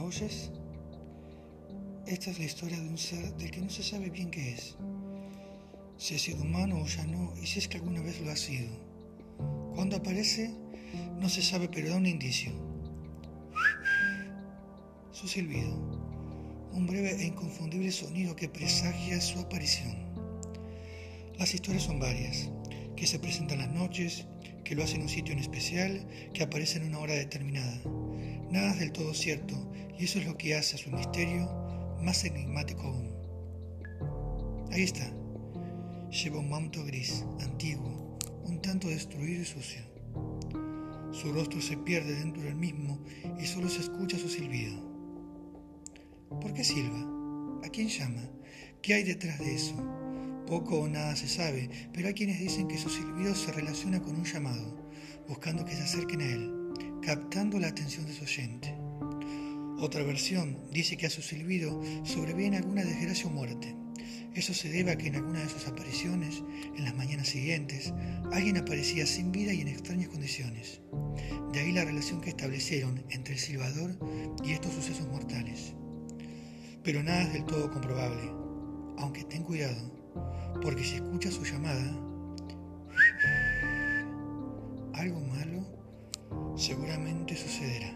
oyes? 0.00 0.50
Esta 2.06 2.30
es 2.30 2.38
la 2.38 2.44
historia 2.44 2.80
de 2.80 2.88
un 2.88 2.98
ser 2.98 3.34
del 3.36 3.50
que 3.50 3.60
no 3.60 3.70
se 3.70 3.82
sabe 3.82 4.10
bien 4.10 4.30
qué 4.30 4.52
es. 4.52 4.76
Si 5.96 6.14
ha 6.14 6.18
sido 6.18 6.42
humano 6.42 6.80
o 6.80 6.86
ya 6.86 7.06
no, 7.06 7.32
y 7.40 7.46
si 7.46 7.58
es 7.58 7.68
que 7.68 7.78
alguna 7.78 8.02
vez 8.02 8.20
lo 8.20 8.30
ha 8.30 8.36
sido. 8.36 8.68
Cuando 9.74 9.96
aparece, 9.96 10.54
no 11.20 11.28
se 11.28 11.42
sabe, 11.42 11.68
pero 11.68 11.90
da 11.90 11.96
un 11.96 12.06
indicio. 12.06 12.52
Su 15.12 15.28
silbido, 15.28 15.74
un 16.72 16.86
breve 16.86 17.12
e 17.22 17.26
inconfundible 17.26 17.92
sonido 17.92 18.34
que 18.34 18.48
presagia 18.48 19.20
su 19.20 19.38
aparición. 19.38 19.96
Las 21.38 21.54
historias 21.54 21.84
son 21.84 22.00
varias, 22.00 22.50
que 22.96 23.06
se 23.06 23.18
presentan 23.18 23.58
las 23.58 23.72
noches, 23.72 24.26
que 24.64 24.74
lo 24.74 24.82
hace 24.82 24.96
en 24.96 25.02
un 25.02 25.08
sitio 25.08 25.32
en 25.32 25.40
especial, 25.40 26.06
que 26.32 26.42
aparece 26.42 26.78
en 26.78 26.86
una 26.86 26.98
hora 26.98 27.14
determinada. 27.14 27.80
Nada 28.52 28.72
es 28.72 28.80
del 28.80 28.92
todo 28.92 29.14
cierto, 29.14 29.54
y 29.98 30.04
eso 30.04 30.18
es 30.18 30.26
lo 30.26 30.36
que 30.36 30.54
hace 30.54 30.76
a 30.76 30.78
su 30.78 30.90
misterio 30.90 31.50
más 32.02 32.22
enigmático 32.22 32.82
aún. 32.82 33.08
Ahí 34.70 34.82
está. 34.82 35.10
Lleva 36.10 36.40
un 36.40 36.50
manto 36.50 36.84
gris, 36.84 37.24
antiguo, 37.40 38.18
un 38.44 38.60
tanto 38.60 38.88
destruido 38.88 39.40
y 39.40 39.46
sucio. 39.46 39.80
Su 41.12 41.32
rostro 41.32 41.62
se 41.62 41.78
pierde 41.78 42.14
dentro 42.14 42.42
del 42.42 42.54
mismo 42.54 43.02
y 43.40 43.46
solo 43.46 43.70
se 43.70 43.80
escucha 43.80 44.18
su 44.18 44.28
silbido. 44.28 44.82
¿Por 46.38 46.52
qué 46.52 46.62
silba? 46.62 47.08
¿A 47.64 47.70
quién 47.70 47.88
llama? 47.88 48.28
¿Qué 48.82 48.92
hay 48.92 49.04
detrás 49.04 49.38
de 49.38 49.54
eso? 49.54 49.76
Poco 50.46 50.78
o 50.78 50.88
nada 50.88 51.16
se 51.16 51.26
sabe, 51.26 51.70
pero 51.94 52.08
hay 52.08 52.14
quienes 52.14 52.38
dicen 52.38 52.68
que 52.68 52.76
su 52.76 52.90
silbido 52.90 53.34
se 53.34 53.50
relaciona 53.50 54.02
con 54.02 54.14
un 54.14 54.24
llamado, 54.24 54.90
buscando 55.26 55.64
que 55.64 55.74
se 55.74 55.84
acerquen 55.84 56.20
a 56.20 56.26
él, 56.26 56.61
captando 57.02 57.58
la 57.58 57.66
atención 57.66 58.06
de 58.06 58.14
su 58.14 58.22
oyente. 58.22 58.74
Otra 59.78 60.04
versión 60.04 60.56
dice 60.70 60.96
que 60.96 61.06
a 61.06 61.10
su 61.10 61.20
silbido 61.20 61.82
sobreviene 62.04 62.58
alguna 62.58 62.84
desgracia 62.84 63.26
o 63.26 63.30
muerte. 63.30 63.74
Eso 64.34 64.54
se 64.54 64.70
debe 64.70 64.92
a 64.92 64.96
que 64.96 65.08
en 65.08 65.16
alguna 65.16 65.40
de 65.40 65.48
sus 65.48 65.66
apariciones, 65.66 66.42
en 66.76 66.84
las 66.84 66.94
mañanas 66.94 67.28
siguientes, 67.28 67.92
alguien 68.32 68.56
aparecía 68.56 69.04
sin 69.04 69.32
vida 69.32 69.52
y 69.52 69.60
en 69.60 69.68
extrañas 69.68 70.08
condiciones. 70.08 70.80
De 71.52 71.60
ahí 71.60 71.72
la 71.72 71.84
relación 71.84 72.20
que 72.20 72.30
establecieron 72.30 73.04
entre 73.10 73.34
el 73.34 73.40
silbador 73.40 73.98
y 74.44 74.52
estos 74.52 74.72
sucesos 74.72 75.08
mortales. 75.08 75.74
Pero 76.84 77.02
nada 77.02 77.22
es 77.22 77.32
del 77.32 77.44
todo 77.44 77.70
comprobable, 77.70 78.30
aunque 78.96 79.24
ten 79.24 79.42
cuidado, 79.42 79.92
porque 80.62 80.84
si 80.84 80.94
escuchas 80.94 81.34
su 81.34 81.44
llamada, 81.44 82.11
seguramente 86.62 87.34
sucederá. 87.36 87.92